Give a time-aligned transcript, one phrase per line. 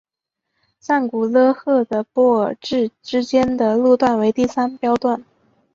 [0.79, 5.23] 赞古勒赫的波尔至之间的路段为第三标段。